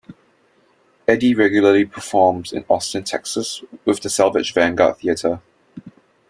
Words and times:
Eddy 1.07 1.35
regularly 1.35 1.85
performs 1.85 2.51
in 2.51 2.65
Austin, 2.67 3.03
Texas 3.03 3.61
with 3.85 4.01
the 4.01 4.09
Salvage 4.09 4.51
Vanguard 4.51 4.97
Theater. 4.97 5.41